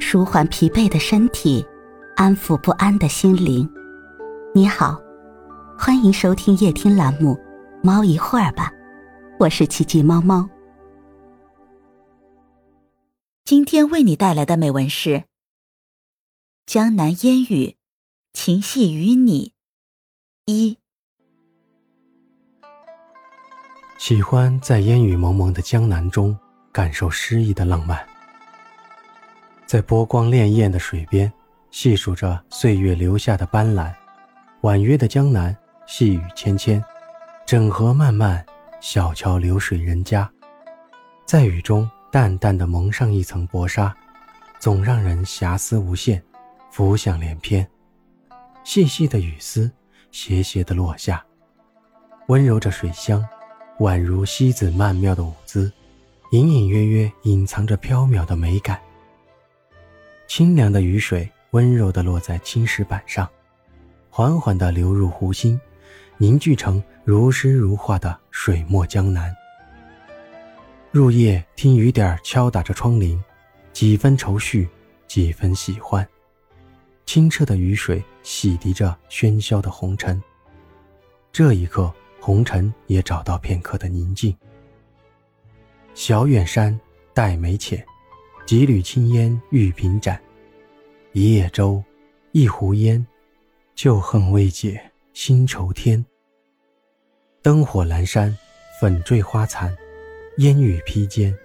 [0.00, 1.64] 舒缓疲惫的身体，
[2.16, 3.68] 安抚不安的心灵。
[4.54, 4.98] 你好，
[5.78, 7.34] 欢迎收听夜听栏目
[7.82, 8.70] 《猫一会儿吧》，
[9.38, 10.48] 我是奇迹猫猫。
[13.44, 15.10] 今天为你带来的美文是
[16.66, 17.66] 《江南烟雨》，
[18.32, 19.52] 情系与你
[20.46, 20.78] 一。
[23.98, 26.38] 喜欢在烟雨蒙蒙的江南中
[26.72, 28.07] 感受诗意的浪漫，
[29.68, 31.30] 在波光潋滟的水边
[31.70, 33.92] 细数着岁月留下的斑斓。
[34.62, 35.54] 婉约的江南，
[35.86, 36.82] 细雨纤纤，
[37.44, 38.42] 整河漫漫，
[38.80, 40.26] 小桥流水人家，
[41.26, 43.94] 在雨中淡淡的蒙上一层薄纱，
[44.58, 46.24] 总让人遐思无限，
[46.72, 47.68] 浮想联翩。
[48.64, 49.70] 细细的雨丝，
[50.10, 51.22] 斜斜的落下，
[52.28, 53.22] 温柔着水乡。
[53.80, 55.70] 宛如西子曼妙的舞姿，
[56.30, 58.80] 隐隐约约隐藏着飘渺的美感。
[60.28, 63.28] 清凉的雨水温柔地落在青石板上，
[64.10, 65.58] 缓缓地流入湖心，
[66.18, 69.34] 凝聚成如诗如画的水墨江南。
[70.92, 73.18] 入夜听雨点敲打着窗棂，
[73.72, 74.68] 几分愁绪，
[75.06, 76.06] 几分喜欢。
[77.06, 80.22] 清澈的雨水洗涤着喧嚣的红尘。
[81.32, 81.92] 这一刻。
[82.20, 84.36] 红尘也找到片刻的宁静。
[85.94, 86.78] 小远山
[87.14, 87.82] 黛眉浅，
[88.48, 90.18] 几缕青烟玉屏展。
[91.12, 91.84] 一叶舟，
[92.32, 93.06] 一壶烟，
[93.74, 94.80] 旧恨未解
[95.12, 96.02] 新愁添。
[97.42, 98.34] 灯火阑珊，
[98.80, 99.76] 粉坠花残，
[100.38, 101.36] 烟雨披肩，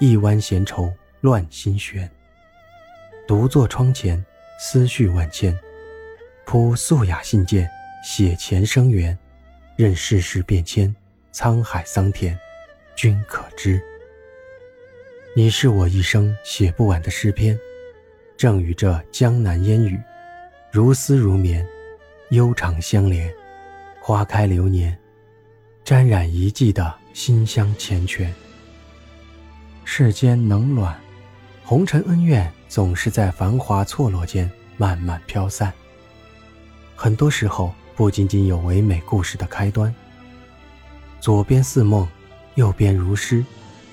[0.00, 2.10] 一弯闲愁乱心弦。
[3.24, 4.20] 独坐窗前，
[4.58, 5.56] 思绪万千，
[6.44, 7.64] 铺素雅信笺，
[8.02, 9.16] 写前生缘。
[9.76, 10.92] 任世事变迁，
[11.32, 12.36] 沧海桑田，
[12.96, 13.80] 君可知。
[15.34, 17.58] 你是我一生写不完的诗篇，
[18.36, 19.98] 正与这江南烟雨，
[20.70, 21.66] 如丝如绵，
[22.30, 23.32] 悠长相连。
[23.98, 24.98] 花开流年，
[25.84, 28.28] 沾染一季的馨香缱绻。
[29.84, 31.00] 世间冷暖，
[31.64, 35.72] 红尘恩怨，总是在繁华错落间慢慢飘散。
[36.94, 37.74] 很多时候。
[37.94, 39.94] 不仅仅有唯美故事的开端。
[41.20, 42.08] 左边似梦，
[42.54, 43.44] 右边如诗，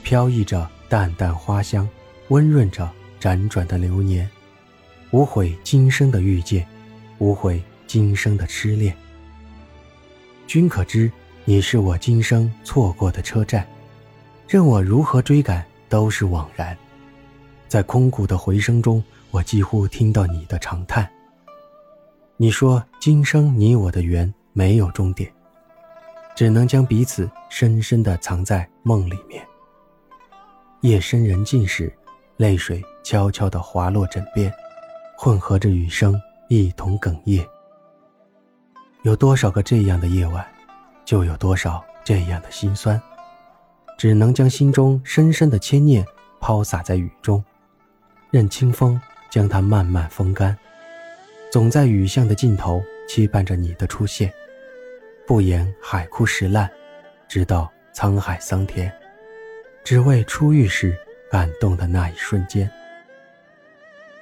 [0.03, 1.87] 飘逸着淡淡花香，
[2.29, 2.89] 温润着
[3.21, 4.27] 辗转的流年。
[5.11, 6.67] 无悔今生的遇见，
[7.19, 8.95] 无悔今生的痴恋。
[10.47, 11.11] 君可知，
[11.45, 13.67] 你是我今生错过的车站，
[14.47, 16.75] 任我如何追赶都是枉然。
[17.67, 21.07] 在空谷的回声中，我几乎听到你的长叹。
[22.37, 25.31] 你说今生你我的缘没有终点，
[26.35, 29.45] 只能将彼此深深的藏在梦里面。
[30.81, 31.91] 夜深人静时，
[32.37, 34.49] 泪水悄悄地滑落枕边，
[35.17, 37.45] 混合着雨声一同哽咽。
[39.03, 40.45] 有多少个这样的夜晚，
[41.03, 43.01] 就有多少这样的心酸，
[43.97, 46.05] 只能将心中深深的牵念
[46.39, 47.43] 抛洒在雨中，
[48.31, 50.57] 任清风将它慢慢风干。
[51.51, 54.31] 总在雨巷的尽头期盼着你的出现，
[55.27, 56.69] 不言海枯石烂，
[57.27, 58.89] 直到沧海桑田，
[59.83, 60.97] 只为初遇时
[61.31, 62.69] 感动的那一瞬间。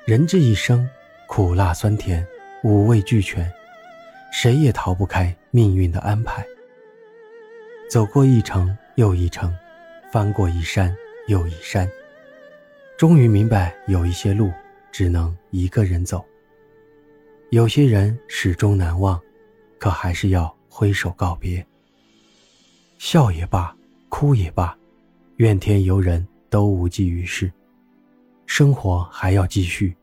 [0.05, 0.87] 人这一生，
[1.27, 2.25] 苦辣酸甜，
[2.63, 3.51] 五味俱全，
[4.31, 6.45] 谁也逃不开命运的安排。
[7.89, 9.53] 走过一程又一程，
[10.11, 10.95] 翻过一山
[11.27, 11.89] 又一山，
[12.97, 14.51] 终于明白，有一些路
[14.91, 16.25] 只能一个人走。
[17.49, 19.19] 有些人始终难忘，
[19.79, 21.65] 可还是要挥手告别。
[22.97, 23.75] 笑也罢，
[24.09, 24.77] 哭也罢，
[25.37, 27.51] 怨天尤人都无济于事。
[28.47, 29.95] 生活还要继续，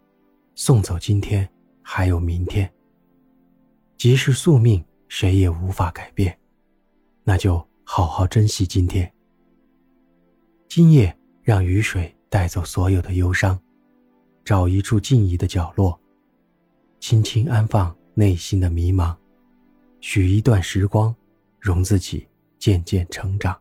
[0.54, 1.48] 送走今天，
[1.82, 2.72] 还有明天。
[3.96, 6.38] 即是宿命，谁也无法改变，
[7.24, 9.12] 那就好好珍惜今天。
[10.68, 13.58] 今夜，让雨水带走所有的忧伤，
[14.44, 15.98] 找一处静谧的角落。
[17.00, 19.16] 轻轻安放内心的迷茫，
[20.00, 21.12] 许一段时光，
[21.58, 22.24] 容自己
[22.56, 23.60] 渐渐成长。